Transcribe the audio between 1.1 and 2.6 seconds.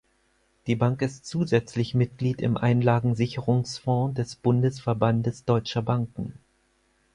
zusätzlich Mitglied im